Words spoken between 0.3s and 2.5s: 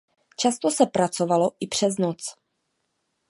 Často se pracovalo i přes noc.